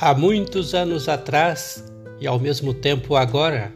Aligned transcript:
Há 0.00 0.14
muitos 0.14 0.76
anos 0.76 1.08
atrás 1.08 1.82
e 2.20 2.26
ao 2.28 2.38
mesmo 2.38 2.72
tempo 2.72 3.16
agora, 3.16 3.74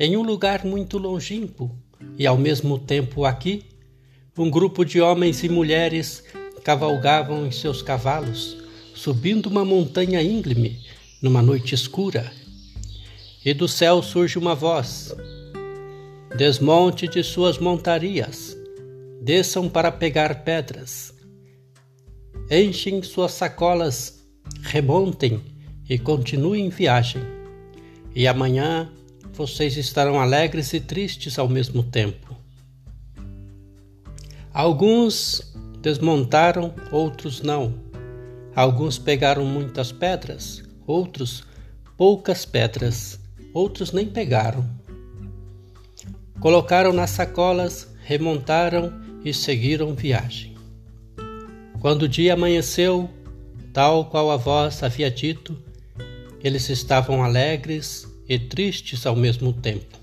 em 0.00 0.16
um 0.16 0.22
lugar 0.22 0.64
muito 0.64 0.96
longínquo 0.96 1.70
e 2.18 2.26
ao 2.26 2.38
mesmo 2.38 2.78
tempo 2.78 3.22
aqui, 3.26 3.66
um 4.38 4.48
grupo 4.50 4.82
de 4.82 4.98
homens 4.98 5.44
e 5.44 5.48
mulheres 5.50 6.24
cavalgavam 6.64 7.46
em 7.46 7.50
seus 7.50 7.82
cavalos, 7.82 8.56
subindo 8.94 9.50
uma 9.50 9.62
montanha 9.62 10.22
íngreme 10.22 10.80
numa 11.20 11.42
noite 11.42 11.74
escura. 11.74 12.32
E 13.44 13.52
do 13.52 13.68
céu 13.68 14.02
surge 14.02 14.38
uma 14.38 14.54
voz: 14.54 15.14
Desmonte 16.34 17.06
de 17.06 17.22
suas 17.22 17.58
montarias, 17.58 18.56
desçam 19.20 19.68
para 19.68 19.92
pegar 19.92 20.44
pedras, 20.44 21.12
enchem 22.50 23.02
suas 23.02 23.32
sacolas 23.32 24.15
remontem 24.66 25.40
e 25.88 25.98
continuem 25.98 26.68
viagem. 26.68 27.22
E 28.14 28.26
amanhã 28.26 28.90
vocês 29.32 29.76
estarão 29.76 30.20
alegres 30.20 30.72
e 30.72 30.80
tristes 30.80 31.38
ao 31.38 31.48
mesmo 31.48 31.82
tempo. 31.82 32.36
Alguns 34.52 35.54
desmontaram, 35.80 36.74
outros 36.90 37.42
não. 37.42 37.74
Alguns 38.54 38.98
pegaram 38.98 39.44
muitas 39.44 39.92
pedras, 39.92 40.62
outros 40.86 41.44
poucas 41.96 42.44
pedras, 42.44 43.20
outros 43.52 43.92
nem 43.92 44.06
pegaram. 44.06 44.68
Colocaram 46.40 46.92
nas 46.92 47.10
sacolas, 47.10 47.94
remontaram 48.02 48.92
e 49.24 49.32
seguiram 49.32 49.94
viagem. 49.94 50.56
Quando 51.80 52.02
o 52.02 52.08
dia 52.08 52.34
amanheceu, 52.34 53.10
Tal 53.76 54.06
qual 54.06 54.30
a 54.30 54.38
voz 54.38 54.82
havia 54.82 55.10
dito, 55.10 55.54
eles 56.42 56.70
estavam 56.70 57.22
alegres 57.22 58.10
e 58.26 58.38
tristes 58.38 59.04
ao 59.04 59.14
mesmo 59.14 59.52
tempo. 59.52 59.98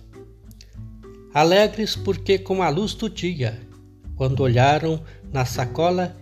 Alegres 1.34 1.96
porque, 1.96 2.38
com 2.38 2.62
a 2.62 2.70
luz 2.70 2.94
do 2.94 3.10
dia, 3.10 3.60
quando 4.16 4.42
olharam 4.42 5.02
na 5.32 5.44
sacola, 5.44 6.16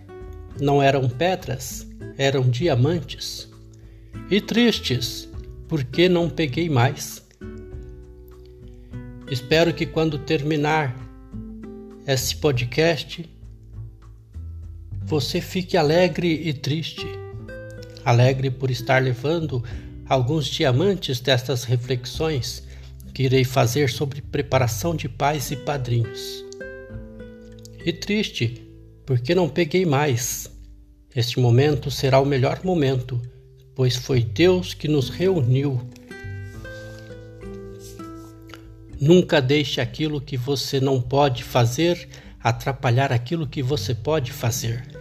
não 0.58 0.82
eram 0.82 1.06
pedras, 1.10 1.86
eram 2.16 2.48
diamantes. 2.48 3.50
E 4.30 4.40
tristes 4.40 5.28
porque 5.68 6.08
não 6.08 6.30
peguei 6.30 6.70
mais. 6.70 7.22
Espero 9.30 9.74
que 9.74 9.84
quando 9.84 10.16
terminar 10.20 10.96
esse 12.06 12.34
podcast, 12.34 13.28
você 15.04 15.38
fique 15.38 15.76
alegre 15.76 16.48
e 16.48 16.54
triste 16.54 17.20
alegre 18.04 18.50
por 18.50 18.70
estar 18.70 19.02
levando 19.02 19.62
alguns 20.08 20.46
diamantes 20.46 21.20
destas 21.20 21.64
reflexões 21.64 22.62
que 23.14 23.24
irei 23.24 23.44
fazer 23.44 23.90
sobre 23.90 24.22
preparação 24.22 24.94
de 24.94 25.08
pais 25.08 25.50
e 25.50 25.56
padrinhos. 25.56 26.44
E 27.84 27.92
triste, 27.92 28.66
porque 29.04 29.34
não 29.34 29.48
peguei 29.48 29.84
mais. 29.84 30.50
Este 31.14 31.38
momento 31.38 31.90
será 31.90 32.20
o 32.20 32.26
melhor 32.26 32.60
momento, 32.64 33.20
pois 33.74 33.96
foi 33.96 34.22
Deus 34.22 34.72
que 34.72 34.88
nos 34.88 35.08
reuniu. 35.08 35.80
Nunca 39.00 39.42
deixe 39.42 39.80
aquilo 39.80 40.20
que 40.20 40.36
você 40.36 40.80
não 40.80 41.00
pode 41.00 41.42
fazer 41.42 42.08
atrapalhar 42.42 43.12
aquilo 43.12 43.46
que 43.46 43.62
você 43.62 43.94
pode 43.94 44.32
fazer. 44.32 44.91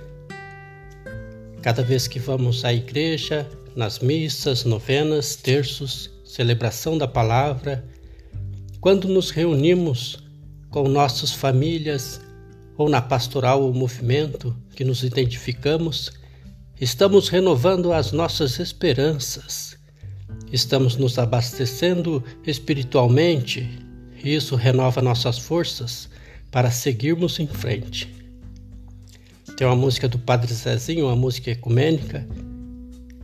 Cada 1.62 1.84
vez 1.84 2.08
que 2.08 2.18
vamos 2.18 2.66
à 2.66 2.74
igreja, 2.74 3.47
nas 3.75 4.00
missas, 4.00 4.63
novenas, 4.63 5.35
terços, 5.35 6.09
celebração 6.25 6.97
da 6.97 7.08
palavra, 7.08 7.85
quando 8.80 9.08
nos 9.08 9.30
reunimos 9.30 10.18
com 10.72 10.88
nossas 10.88 11.31
famílias 11.31 12.19
ou 12.75 12.90
na 12.90 13.00
pastoral 13.00 13.62
ou 13.62 13.72
movimento 13.72 14.56
que 14.75 14.84
nos 14.84 15.03
identificamos, 15.03 16.12
estamos 16.80 17.30
renovando 17.30 17.94
as 17.94 18.12
nossas 18.12 18.58
esperanças, 18.58 19.78
estamos 20.52 20.96
nos 20.96 21.19
abastecendo 21.19 22.24
espiritualmente 22.44 23.69
e 24.24 24.34
isso 24.34 24.56
renova 24.56 25.00
nossas 25.00 25.38
forças 25.38 26.09
para 26.50 26.72
seguirmos 26.72 27.40
em 27.40 27.46
frente. 27.46 28.21
Tem 29.61 29.67
uma 29.67 29.75
música 29.75 30.09
do 30.09 30.17
Padre 30.17 30.51
Zezinho, 30.51 31.05
uma 31.05 31.16
música 31.16 31.51
ecumênica, 31.51 32.27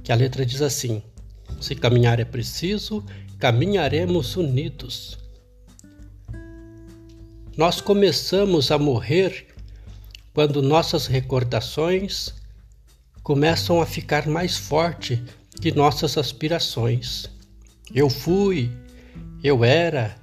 que 0.03 0.11
a 0.11 0.15
letra 0.15 0.45
diz 0.45 0.61
assim: 0.61 1.01
Se 1.59 1.73
caminhar 1.73 2.19
é 2.19 2.25
preciso, 2.25 3.03
caminharemos 3.39 4.35
unidos. 4.35 5.17
Nós 7.57 7.81
começamos 7.81 8.69
a 8.69 8.77
morrer 8.77 9.47
quando 10.31 10.61
nossas 10.61 11.07
recordações 11.07 12.35
começam 13.23 13.81
a 13.81 13.85
ficar 13.87 14.27
mais 14.27 14.55
forte 14.55 15.19
que 15.59 15.71
nossas 15.71 16.19
aspirações. 16.19 17.31
Eu 17.91 18.11
fui, 18.11 18.69
eu 19.43 19.65
era, 19.65 20.15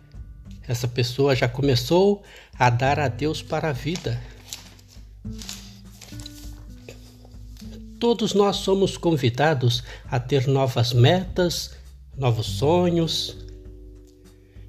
essa 0.69 0.87
pessoa 0.87 1.35
já 1.35 1.49
começou 1.49 2.23
a 2.57 2.71
dar 2.71 3.01
adeus 3.01 3.43
para 3.43 3.71
a 3.71 3.73
vida. 3.73 4.23
Todos 8.05 8.35
nós 8.35 8.57
somos 8.57 8.99
convidados 8.99 9.83
a 10.11 10.21
ter 10.21 10.47
novas 10.47 10.93
metas, 10.93 11.71
novos 12.15 12.45
sonhos. 12.45 13.35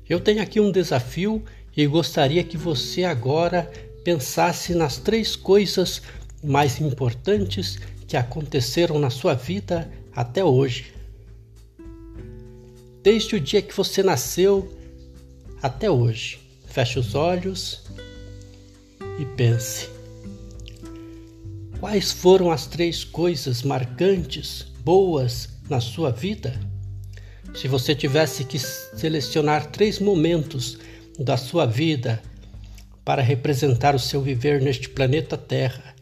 Eu 0.07 0.21
tenho 0.21 0.41
aqui 0.41 0.61
um 0.61 0.71
desafio 0.71 1.43
e 1.75 1.85
gostaria 1.85 2.45
que 2.45 2.55
você 2.55 3.03
agora 3.03 3.69
pensasse 4.05 4.73
nas 4.73 4.95
três 4.95 5.35
coisas 5.35 6.01
mais 6.41 6.79
importantes 6.79 7.77
que 8.07 8.15
aconteceram 8.15 8.97
na 8.97 9.09
sua 9.09 9.33
vida 9.33 9.91
até 10.15 10.41
hoje. 10.41 10.93
Desde 13.03 13.35
o 13.35 13.39
dia 13.41 13.61
que 13.61 13.75
você 13.75 14.01
nasceu 14.01 14.73
até 15.61 15.91
hoje. 15.91 16.39
Feche 16.67 16.97
os 16.99 17.13
olhos 17.15 17.83
e 19.19 19.25
pense. 19.35 19.94
Quais 21.85 22.11
foram 22.11 22.49
as 22.49 22.65
três 22.65 23.03
coisas 23.03 23.61
marcantes, 23.61 24.65
boas 24.83 25.49
na 25.69 25.79
sua 25.79 26.09
vida? 26.09 26.59
Se 27.53 27.67
você 27.67 27.93
tivesse 27.93 28.43
que 28.43 28.57
selecionar 28.57 29.67
três 29.67 29.99
momentos 29.99 30.79
da 31.19 31.37
sua 31.37 31.67
vida 31.67 32.19
para 33.03 33.21
representar 33.21 33.93
o 33.93 33.99
seu 33.99 34.19
viver 34.19 34.63
neste 34.63 34.89
planeta 34.89 35.37
Terra. 35.37 35.93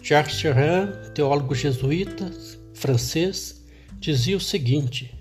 Jacques 0.00 0.38
Serran, 0.38 0.92
teólogo 1.12 1.52
jesuíta 1.52 2.30
francês, 2.72 3.60
dizia 3.98 4.36
o 4.36 4.40
seguinte: 4.40 5.12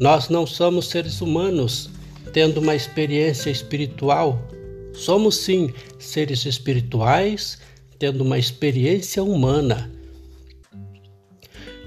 Nós 0.00 0.28
não 0.28 0.48
somos 0.48 0.88
seres 0.88 1.20
humanos 1.20 1.90
tendo 2.32 2.58
uma 2.58 2.74
experiência 2.74 3.50
espiritual 3.50 4.48
Somos 4.94 5.36
sim 5.36 5.74
seres 5.98 6.46
espirituais 6.46 7.58
tendo 7.98 8.22
uma 8.22 8.38
experiência 8.38 9.22
humana. 9.22 9.90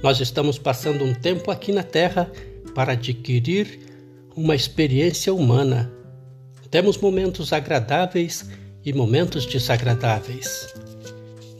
Nós 0.04 0.20
estamos 0.20 0.58
passando 0.58 1.04
um 1.04 1.14
tempo 1.14 1.50
aqui 1.50 1.72
na 1.72 1.84
Terra 1.84 2.32
para 2.76 2.92
adquirir 2.92 3.80
uma 4.36 4.56
experiência 4.56 5.34
humana. 5.34 5.92
Temos 6.70 6.98
momentos 6.98 7.54
agradáveis 7.54 8.50
e 8.86 8.94
momentos 8.94 9.46
desagradáveis. 9.46 10.68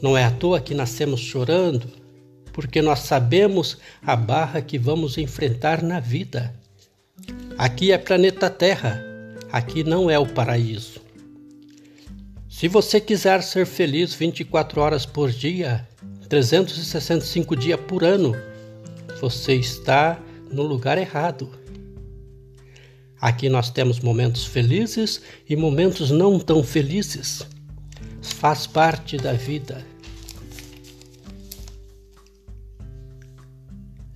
Não 0.00 0.16
é 0.16 0.24
à 0.24 0.30
toa 0.30 0.60
que 0.60 0.74
nascemos 0.74 1.20
chorando, 1.20 1.88
porque 2.52 2.80
nós 2.82 3.00
sabemos 3.00 3.78
a 4.02 4.14
barra 4.14 4.60
que 4.60 4.78
vamos 4.78 5.18
enfrentar 5.18 5.82
na 5.82 5.98
vida. 5.98 6.54
Aqui 7.56 7.90
é 7.90 7.98
planeta 7.98 8.48
Terra, 8.48 9.02
aqui 9.50 9.82
não 9.82 10.08
é 10.08 10.18
o 10.18 10.26
paraíso. 10.26 11.07
Se 12.58 12.66
você 12.66 13.00
quiser 13.00 13.40
ser 13.44 13.64
feliz 13.64 14.12
24 14.14 14.80
horas 14.80 15.06
por 15.06 15.30
dia, 15.30 15.86
365 16.28 17.54
dias 17.54 17.78
por 17.78 18.02
ano, 18.02 18.34
você 19.20 19.54
está 19.54 20.20
no 20.50 20.64
lugar 20.64 20.98
errado. 20.98 21.48
Aqui 23.20 23.48
nós 23.48 23.70
temos 23.70 24.00
momentos 24.00 24.44
felizes 24.44 25.22
e 25.48 25.54
momentos 25.54 26.10
não 26.10 26.40
tão 26.40 26.64
felizes. 26.64 27.46
Faz 28.20 28.66
parte 28.66 29.16
da 29.16 29.34
vida. 29.34 29.86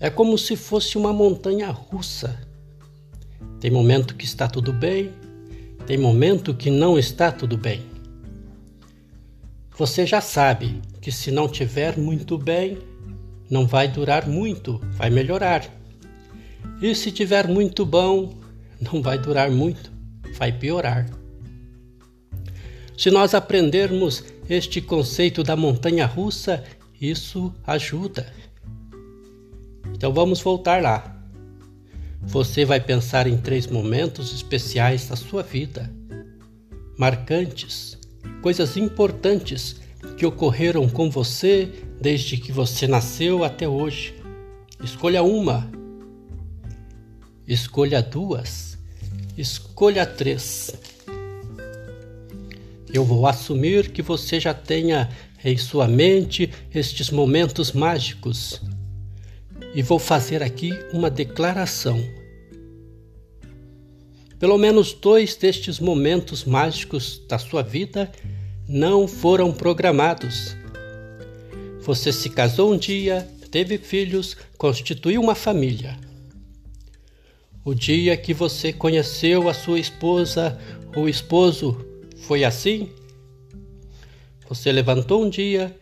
É 0.01 0.11
como 0.11 0.37
se 0.37 0.57
fosse 0.57 0.99
uma 0.99 1.13
montanha 1.13 1.71
russa. 1.71 2.45
Tem 3.61 3.71
momento 3.71 4.17
que 4.17 4.25
está 4.25 4.49
tudo 4.49 4.73
bem, 4.73 5.13
tem 5.87 5.97
momento 5.97 6.53
que 6.53 6.73
não 6.73 6.99
está 6.99 7.31
tudo 7.31 7.57
bem. 7.57 7.92
Você 9.77 10.07
já 10.07 10.21
sabe 10.21 10.83
que 11.01 11.11
se 11.11 11.31
não 11.31 11.49
tiver 11.49 11.99
muito 11.99 12.37
bem, 12.37 12.79
não 13.51 13.67
vai 13.67 13.89
durar 13.89 14.29
muito, 14.29 14.79
vai 14.93 15.09
melhorar. 15.09 15.65
E 16.81 16.95
se 16.95 17.11
tiver 17.11 17.49
muito 17.49 17.87
bom, 17.87 18.35
não 18.81 19.01
vai 19.01 19.19
durar 19.19 19.51
muito, 19.51 19.91
vai 20.37 20.53
piorar. 20.53 21.09
Se 22.99 23.11
nós 23.11 23.35
aprendermos 23.35 24.23
este 24.49 24.81
conceito 24.81 25.43
da 25.43 25.57
montanha 25.57 26.05
russa, 26.05 26.63
isso 27.01 27.53
ajuda. 27.67 28.33
Então 29.95 30.13
vamos 30.13 30.41
voltar 30.41 30.83
lá. 30.83 31.19
Você 32.21 32.65
vai 32.65 32.79
pensar 32.79 33.27
em 33.27 33.39
três 33.39 33.67
momentos 33.67 34.35
especiais 34.35 35.09
da 35.09 35.17
sua 35.17 35.43
vida, 35.43 35.91
marcantes, 36.99 37.99
coisas 38.41 38.77
importantes 38.77 39.81
que 40.17 40.27
ocorreram 40.27 40.89
com 40.89 41.11
você 41.11 41.69
desde 42.01 42.37
que 42.37 42.53
você 42.53 42.87
nasceu 42.87 43.45
até 43.45 43.69
hoje. 43.69 44.15
Escolha 44.83 45.23
uma, 45.23 45.71
escolha 47.47 48.03
duas, 48.03 48.79
escolha 49.37 50.05
três. 50.05 50.75
Eu 52.93 53.05
vou 53.05 53.27
assumir 53.27 53.91
que 53.91 54.03
você 54.03 54.39
já 54.39 54.53
tenha 54.53 55.09
em 55.45 55.57
sua 55.57 55.89
mente 55.89 56.53
estes 56.75 57.11
momentos 57.11 57.73
mágicos 57.73 58.61
e 59.75 59.83
vou 59.83 59.99
fazer 59.99 60.43
aqui 60.43 60.73
uma 60.93 61.09
declaração. 61.09 61.99
Pelo 64.43 64.59
menos 64.59 64.93
dois 64.93 65.37
destes 65.37 65.79
momentos 65.79 66.45
mágicos 66.45 67.23
da 67.29 67.39
sua 67.39 67.63
vida 67.63 68.11
não 68.69 69.07
foram 69.07 69.53
programados. 69.53 70.57
Você 71.83 72.13
se 72.13 72.29
casou 72.29 72.73
um 72.73 72.77
dia, 72.77 73.31
teve 73.53 73.79
filhos, 73.79 74.37
constituiu 74.59 75.21
uma 75.21 75.37
família. 75.37 75.97
O 77.65 77.73
dia 77.73 78.17
que 78.17 78.35
você 78.35 78.73
conheceu 78.73 79.49
a 79.49 79.55
sua 79.55 79.79
esposa 79.79 80.59
ou 80.97 81.09
esposo 81.09 81.79
foi 82.27 82.43
assim? 82.43 82.91
Você 84.49 84.73
levantou 84.73 85.25
um 85.25 85.31
dia, 85.31 85.73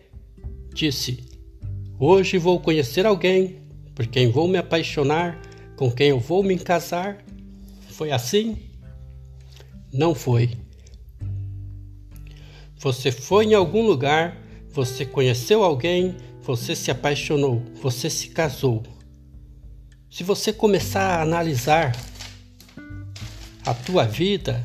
disse: 0.74 1.24
Hoje 1.98 2.36
vou 2.36 2.60
conhecer 2.60 3.06
alguém 3.06 3.56
por 3.94 4.06
quem 4.06 4.30
vou 4.30 4.46
me 4.46 4.58
apaixonar, 4.58 5.40
com 5.76 5.90
quem 5.90 6.10
eu 6.10 6.20
vou 6.20 6.42
me 6.42 6.58
casar. 6.58 7.24
Foi 8.00 8.12
assim? 8.12 8.56
Não 9.92 10.14
foi. 10.14 10.56
Você 12.78 13.12
foi 13.12 13.44
em 13.44 13.52
algum 13.52 13.86
lugar, 13.86 14.38
você 14.70 15.04
conheceu 15.04 15.62
alguém, 15.62 16.16
você 16.40 16.74
se 16.74 16.90
apaixonou, 16.90 17.62
você 17.82 18.08
se 18.08 18.28
casou. 18.28 18.82
Se 20.10 20.24
você 20.24 20.50
começar 20.50 21.02
a 21.02 21.20
analisar 21.20 21.94
a 23.66 23.74
tua 23.74 24.06
vida, 24.06 24.64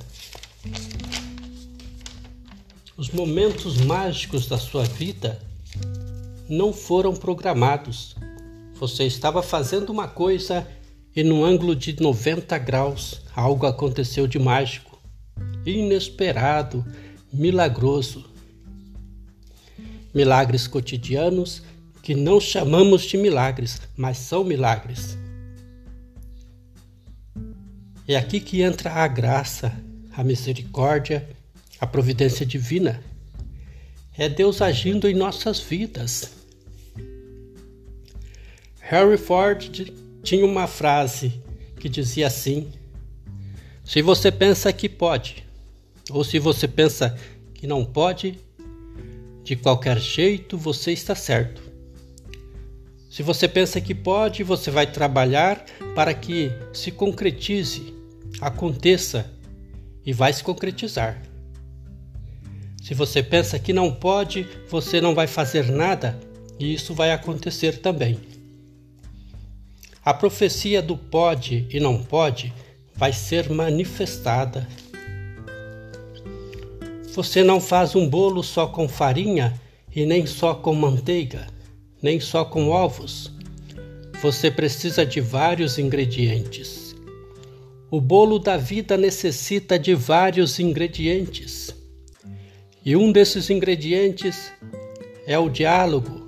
os 2.96 3.10
momentos 3.10 3.76
mágicos 3.82 4.48
da 4.48 4.58
sua 4.58 4.86
vida 4.86 5.42
não 6.48 6.72
foram 6.72 7.14
programados. 7.14 8.16
Você 8.76 9.04
estava 9.04 9.44
fazendo 9.44 9.90
uma 9.90 10.08
coisa 10.08 10.66
e 11.16 11.24
num 11.24 11.44
ângulo 11.46 11.76
de 11.76 12.00
90 12.02 12.58
graus 12.58 13.22
algo 13.34 13.66
aconteceu 13.66 14.28
de 14.28 14.38
mágico, 14.38 15.00
inesperado, 15.66 16.86
milagroso. 17.32 18.26
Milagres 20.14 20.68
cotidianos 20.68 21.62
que 22.02 22.14
não 22.14 22.40
chamamos 22.40 23.04
de 23.04 23.18
milagres, 23.18 23.82
mas 23.96 24.18
são 24.18 24.44
milagres. 24.44 25.18
É 28.08 28.16
aqui 28.16 28.40
que 28.40 28.62
entra 28.62 28.92
a 28.92 29.08
graça, 29.08 29.74
a 30.16 30.24
misericórdia, 30.24 31.28
a 31.80 31.88
providência 31.88 32.46
divina. 32.46 33.02
É 34.18 34.30
Deus 34.30 34.62
agindo 34.62 35.10
em 35.10 35.14
nossas 35.14 35.60
vidas 35.60 36.36
Harry 38.88 39.18
Ford 39.18 39.92
tinha 40.26 40.44
uma 40.44 40.66
frase 40.66 41.40
que 41.80 41.88
dizia 41.88 42.28
assim: 42.28 42.68
Se 43.84 44.02
você 44.02 44.32
pensa 44.32 44.74
que 44.74 44.90
pode, 44.90 45.46
ou 46.10 46.24
se 46.24 46.40
você 46.40 46.68
pensa 46.68 47.16
que 47.54 47.68
não 47.68 47.86
pode, 47.86 48.40
de 49.44 49.56
qualquer 49.56 50.00
jeito 50.00 50.58
você 50.58 50.92
está 50.92 51.14
certo. 51.14 51.62
Se 53.10 53.24
você 53.24 53.48
pensa 53.48 53.80
que 53.80 53.96
pode, 53.96 54.44
você 54.44 54.70
vai 54.70 54.92
trabalhar 54.92 55.64
para 55.94 56.14
que 56.14 56.52
se 56.74 56.92
concretize, 56.92 57.94
aconteça 58.42 59.32
e 60.06 60.12
vai 60.12 60.34
se 60.34 60.44
concretizar. 60.44 61.22
Se 62.82 62.94
você 62.94 63.24
pensa 63.24 63.58
que 63.58 63.72
não 63.72 63.92
pode, 63.92 64.46
você 64.70 65.00
não 65.00 65.16
vai 65.16 65.28
fazer 65.28 65.72
nada 65.72 66.20
e 66.60 66.74
isso 66.74 66.94
vai 66.94 67.12
acontecer 67.12 67.78
também. 67.78 68.20
A 70.06 70.14
profecia 70.14 70.84
do 70.84 70.96
pode 70.96 71.66
e 71.72 71.80
não 71.80 71.98
pode 72.04 72.54
vai 72.94 73.12
ser 73.12 73.50
manifestada. 73.50 74.68
Você 77.16 77.44
não 77.44 77.60
faz 77.60 77.96
um 77.96 78.08
bolo 78.08 78.44
só 78.44 78.68
com 78.68 78.88
farinha 78.88 79.60
e 79.96 80.06
nem 80.06 80.28
só 80.28 80.54
com 80.54 80.76
manteiga, 80.76 81.48
nem 82.04 82.20
só 82.20 82.46
com 82.46 82.70
ovos. 82.70 83.32
Você 84.22 84.52
precisa 84.52 85.04
de 85.04 85.20
vários 85.20 85.80
ingredientes. 85.80 86.96
O 87.90 88.00
bolo 88.00 88.38
da 88.38 88.58
vida 88.58 88.96
necessita 88.96 89.80
de 89.80 89.96
vários 89.96 90.60
ingredientes. 90.60 91.74
E 92.86 92.96
um 92.96 93.12
desses 93.12 93.50
ingredientes 93.50 94.54
é 95.26 95.40
o 95.40 95.50
diálogo, 95.50 96.25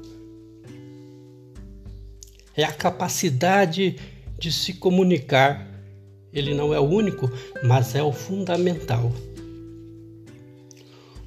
é 2.57 2.63
a 2.63 2.71
capacidade 2.71 3.95
de 4.37 4.51
se 4.51 4.73
comunicar. 4.73 5.65
Ele 6.33 6.53
não 6.53 6.73
é 6.73 6.79
o 6.79 6.83
único, 6.83 7.31
mas 7.63 7.95
é 7.95 8.01
o 8.01 8.11
fundamental. 8.11 9.13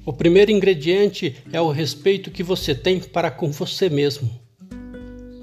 O 0.05 0.11
primeiro 0.11 0.51
ingrediente 0.51 1.37
é 1.53 1.61
o 1.61 1.69
respeito 1.69 2.31
que 2.31 2.43
você 2.43 2.75
tem 2.75 2.99
para 2.99 3.31
com 3.31 3.51
você 3.51 3.89
mesmo. 3.89 4.29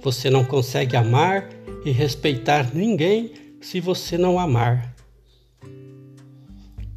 Você 0.03 0.29
não 0.31 0.45
consegue 0.45 0.97
amar 0.97 1.49
e 1.85 1.91
respeitar 1.91 2.75
ninguém 2.75 3.33
se 3.61 3.81
você 3.81 4.19
não 4.19 4.39
amar. 4.39 4.95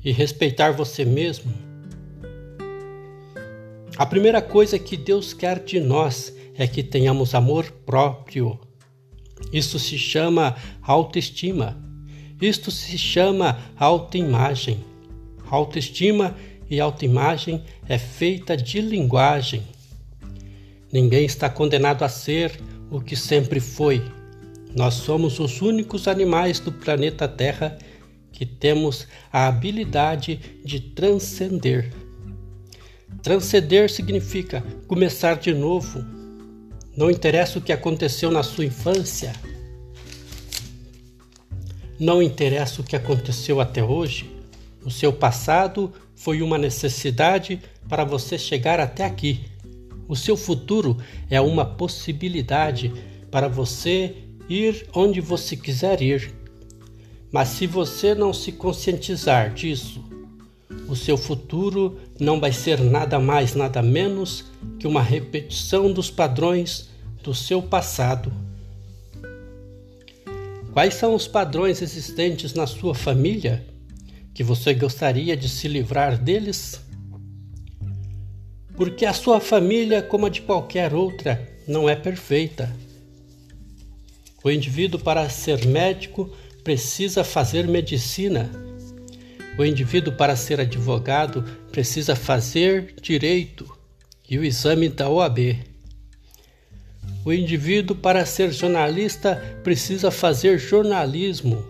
E 0.04 0.12
respeitar 0.12 0.72
você 0.72 1.06
mesmo. 1.06 1.54
A 3.96 4.06
primeira 4.06 4.42
coisa 4.42 4.80
que 4.80 4.98
Deus 4.98 5.32
quer 5.32 5.64
de 5.64 5.80
nós 5.80 6.36
é 6.56 6.66
que 6.68 6.82
tenhamos 6.82 7.36
amor 7.36 7.72
próprio. 7.86 8.60
Isso 9.52 9.78
se 9.80 9.98
chama 9.98 10.56
autoestima. 10.82 11.78
Isto 12.42 12.72
se 12.72 12.98
chama 12.98 13.60
autoimagem. 13.78 14.84
Autoestima 15.50 16.36
e 16.70 16.80
autoimagem 16.80 17.62
é 17.88 17.98
feita 17.98 18.56
de 18.56 18.80
linguagem. 18.82 19.64
Ninguém 20.92 21.26
está 21.26 21.50
condenado 21.50 22.04
a 22.04 22.10
ser 22.10 22.60
o 22.90 23.00
que 23.00 23.16
sempre 23.16 23.60
foi. 23.60 24.02
Nós 24.76 24.96
somos 24.96 25.40
os 25.40 25.62
únicos 25.62 26.08
animais 26.08 26.60
do 26.60 26.72
planeta 26.72 27.28
Terra 27.28 27.78
que 28.32 28.46
temos 28.46 29.08
a 29.32 29.48
habilidade 29.48 30.40
de 30.64 30.80
transcender. 30.80 31.92
Transcender 33.22 33.90
significa 33.90 34.64
começar 34.88 35.36
de 35.36 35.54
novo, 35.54 36.04
não 36.96 37.10
interessa 37.10 37.58
o 37.58 37.62
que 37.62 37.72
aconteceu 37.72 38.30
na 38.30 38.44
sua 38.44 38.66
infância. 38.66 39.34
Não 42.00 42.22
interessa 42.22 42.82
o 42.82 42.84
que 42.84 42.96
aconteceu 42.96 43.62
até 43.62 43.84
hoje. 43.84 44.30
O 44.84 44.92
seu 44.92 45.14
passado 45.14 45.94
foi 46.16 46.42
uma 46.42 46.58
necessidade 46.58 47.62
para 47.88 48.04
você 48.04 48.38
chegar 48.38 48.80
até 48.80 49.06
aqui. 49.06 49.46
O 50.08 50.16
seu 50.16 50.36
futuro 50.36 50.98
é 51.30 51.40
uma 51.40 51.66
possibilidade 51.66 52.92
para 53.30 53.48
você 53.48 54.16
ir 54.50 54.86
onde 54.94 55.22
você 55.22 55.56
quiser 55.56 56.02
ir. 56.02 56.34
Mas 57.32 57.50
se 57.50 57.66
você 57.66 58.14
não 58.14 58.34
se 58.34 58.52
conscientizar 58.52 59.54
disso, 59.54 60.04
o 60.92 60.96
seu 60.96 61.16
futuro 61.18 61.98
não 62.20 62.38
vai 62.38 62.52
ser 62.52 62.82
nada 62.82 63.18
mais, 63.18 63.56
nada 63.56 63.82
menos 63.82 64.44
que 64.78 64.86
uma 64.86 65.02
repetição 65.02 65.90
dos 65.90 66.12
padrões 66.12 66.90
do 67.24 67.34
seu 67.34 67.62
passado. 67.62 68.30
Quais 70.74 70.96
são 70.96 71.16
os 71.16 71.30
padrões 71.30 71.82
existentes 71.82 72.54
na 72.54 72.68
sua 72.68 72.94
família 72.94 73.66
que 74.34 74.44
você 74.44 74.74
gostaria 74.74 75.38
de 75.38 75.48
se 75.48 75.70
livrar 75.70 76.18
deles? 76.18 76.82
Porque 78.76 79.06
a 79.06 79.14
sua 79.14 79.40
família, 79.40 80.02
como 80.02 80.26
a 80.26 80.30
de 80.30 80.42
qualquer 80.42 80.94
outra, 80.94 81.50
não 81.66 81.88
é 81.88 81.96
perfeita. 81.96 82.70
O 84.44 84.52
indivíduo, 84.52 85.00
para 85.00 85.30
ser 85.30 85.66
médico, 85.66 86.30
precisa 86.66 87.24
fazer 87.24 87.66
medicina. 87.66 88.71
O 89.58 89.66
indivíduo, 89.66 90.14
para 90.14 90.36
ser 90.36 90.60
advogado, 90.60 91.44
precisa 91.72 92.16
fazer 92.16 92.96
direito 93.02 93.70
e 94.30 94.38
o 94.38 94.44
exame 94.44 94.88
da 94.88 95.10
OAB. 95.10 95.60
O 97.26 97.34
indivíduo, 97.34 97.96
para 97.96 98.26
ser 98.26 98.52
jornalista, 98.52 99.36
precisa 99.64 100.10
fazer 100.10 100.58
jornalismo. 100.58 101.64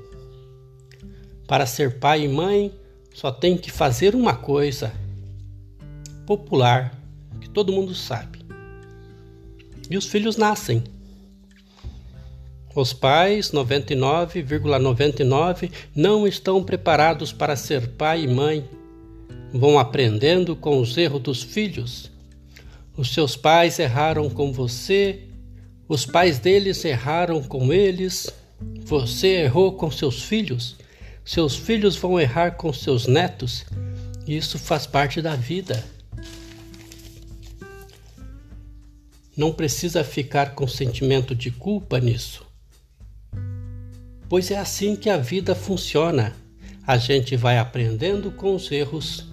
Para 1.47 1.65
ser 1.65 1.99
pai 1.99 2.25
e 2.25 2.27
mãe, 2.27 2.71
só 3.13 3.31
tem 3.31 3.57
que 3.57 3.71
fazer 3.71 4.15
uma 4.15 4.35
coisa: 4.35 4.93
popular, 6.25 6.97
que 7.41 7.49
todo 7.49 7.73
mundo 7.73 7.93
sabe. 7.93 8.39
E 9.89 9.97
os 9.97 10.05
filhos 10.05 10.37
nascem. 10.37 10.83
Os 12.73 12.93
pais, 12.93 13.51
99,99, 13.51 14.45
,99, 14.79 15.71
não 15.93 16.25
estão 16.25 16.63
preparados 16.63 17.33
para 17.33 17.57
ser 17.57 17.85
pai 17.89 18.23
e 18.23 18.27
mãe. 18.27 18.63
Vão 19.53 19.77
aprendendo 19.77 20.55
com 20.55 20.79
os 20.79 20.97
erros 20.97 21.21
dos 21.21 21.43
filhos. 21.43 22.09
Os 22.95 23.13
seus 23.13 23.35
pais 23.35 23.77
erraram 23.77 24.29
com 24.29 24.53
você, 24.53 25.23
os 25.85 26.05
pais 26.05 26.39
deles 26.39 26.85
erraram 26.85 27.43
com 27.43 27.73
eles, 27.73 28.29
você 28.85 29.43
errou 29.43 29.73
com 29.73 29.91
seus 29.91 30.23
filhos, 30.23 30.77
seus 31.25 31.57
filhos 31.57 31.97
vão 31.97 32.17
errar 32.17 32.51
com 32.51 32.71
seus 32.71 33.05
netos. 33.05 33.65
Isso 34.25 34.57
faz 34.57 34.87
parte 34.87 35.21
da 35.21 35.35
vida. 35.35 35.83
Não 39.35 39.51
precisa 39.51 40.05
ficar 40.05 40.55
com 40.55 40.65
sentimento 40.67 41.35
de 41.35 41.51
culpa 41.51 41.99
nisso 41.99 42.50
pois 44.31 44.49
é 44.49 44.57
assim 44.57 44.95
que 44.95 45.09
a 45.09 45.17
vida 45.17 45.53
funciona. 45.53 46.33
A 46.87 46.97
gente 46.97 47.35
vai 47.35 47.57
aprendendo 47.57 48.31
com 48.31 48.55
os 48.55 48.71
erros. 48.71 49.25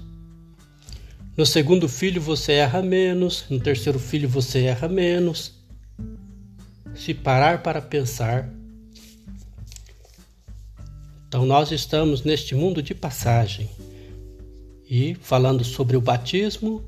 No 1.36 1.46
segundo 1.46 1.88
filho 1.88 2.20
você 2.20 2.54
erra 2.54 2.82
menos, 2.82 3.44
no 3.48 3.60
terceiro 3.60 3.96
filho 4.00 4.28
você 4.28 4.64
erra 4.64 4.88
menos. 4.88 5.54
Se 6.96 7.14
parar 7.14 7.62
para 7.62 7.80
pensar. 7.80 8.52
Então, 11.28 11.46
nós 11.46 11.70
estamos 11.70 12.24
neste 12.24 12.56
mundo 12.56 12.82
de 12.82 12.92
passagem 12.92 13.70
e, 14.90 15.14
falando 15.20 15.62
sobre 15.62 15.96
o 15.96 16.00
batismo, 16.00 16.82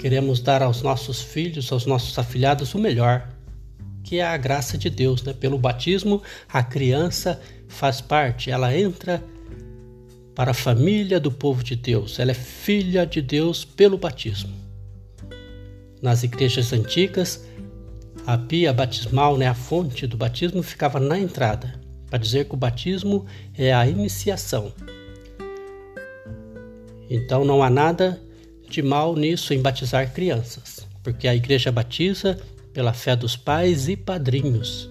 queremos 0.00 0.40
dar 0.40 0.62
aos 0.62 0.80
nossos 0.80 1.20
filhos, 1.20 1.70
aos 1.70 1.84
nossos 1.84 2.18
afilhados, 2.18 2.72
o 2.72 2.78
melhor 2.78 3.28
que 4.08 4.20
é 4.20 4.24
a 4.26 4.38
graça 4.38 4.78
de 4.78 4.88
Deus. 4.88 5.22
Né? 5.22 5.34
Pelo 5.34 5.58
batismo, 5.58 6.22
a 6.50 6.62
criança 6.62 7.38
faz 7.68 8.00
parte, 8.00 8.50
ela 8.50 8.74
entra 8.74 9.22
para 10.34 10.52
a 10.52 10.54
família 10.54 11.20
do 11.20 11.30
povo 11.30 11.62
de 11.62 11.76
Deus, 11.76 12.18
ela 12.18 12.30
é 12.30 12.34
filha 12.34 13.04
de 13.04 13.20
Deus 13.20 13.66
pelo 13.66 13.98
batismo. 13.98 14.54
Nas 16.00 16.22
igrejas 16.22 16.72
antigas, 16.72 17.44
a 18.26 18.38
pia 18.38 18.72
batismal, 18.72 19.36
né, 19.36 19.46
a 19.46 19.54
fonte 19.54 20.06
do 20.06 20.16
batismo, 20.16 20.62
ficava 20.62 20.98
na 20.98 21.18
entrada, 21.18 21.78
para 22.08 22.18
dizer 22.18 22.46
que 22.46 22.54
o 22.54 22.56
batismo 22.56 23.26
é 23.58 23.74
a 23.74 23.86
iniciação. 23.86 24.72
Então 27.10 27.44
não 27.44 27.62
há 27.62 27.68
nada 27.68 28.18
de 28.70 28.80
mal 28.80 29.14
nisso 29.14 29.52
em 29.52 29.60
batizar 29.60 30.14
crianças, 30.14 30.86
porque 31.02 31.28
a 31.28 31.34
igreja 31.34 31.70
batiza 31.70 32.38
pela 32.78 32.92
fé 32.92 33.16
dos 33.16 33.34
pais 33.34 33.88
e 33.88 33.96
padrinhos, 33.96 34.88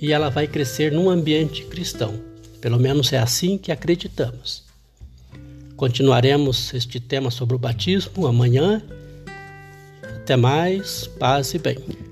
e 0.00 0.12
ela 0.12 0.28
vai 0.28 0.48
crescer 0.48 0.90
num 0.90 1.08
ambiente 1.08 1.64
cristão. 1.66 2.18
Pelo 2.60 2.80
menos 2.80 3.12
é 3.12 3.18
assim 3.18 3.56
que 3.56 3.70
acreditamos. 3.70 4.64
Continuaremos 5.76 6.74
este 6.74 6.98
tema 6.98 7.30
sobre 7.30 7.54
o 7.54 7.58
batismo 7.58 8.26
amanhã. 8.26 8.82
Até 10.02 10.34
mais, 10.34 11.06
paz 11.06 11.54
e 11.54 11.60
bem. 11.60 12.07